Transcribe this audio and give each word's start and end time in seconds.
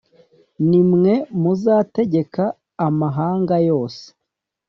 Nimwe 0.69 1.13
muzategeka 1.41 2.43
amahanga 2.87 3.55
yose 3.69 4.03